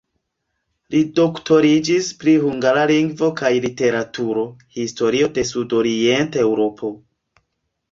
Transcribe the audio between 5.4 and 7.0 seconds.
Sudorient-Eŭropo.